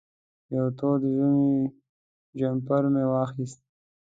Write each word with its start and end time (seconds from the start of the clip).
یو 0.55 0.65
تود 0.77 1.01
ژمنی 1.15 1.57
جمپر 2.37 2.83
مې 2.93 3.03
واخېست. 3.11 3.59